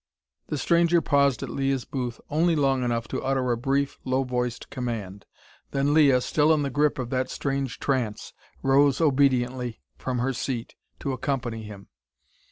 [0.47, 4.71] The stranger paused at Leah's booth only long enough to utter a brief low voiced
[4.71, 5.27] command.
[5.69, 8.33] Then Leah, still in the grip of that strange trance,
[8.63, 11.89] rose obediently from her seat to accompany him.